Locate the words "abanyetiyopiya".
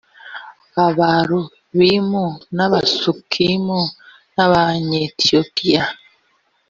4.45-5.83